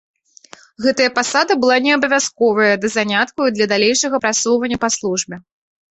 [0.85, 5.35] Гэтая пасада была не абавязковая да занятку і для далейшага прасоўвання па службе.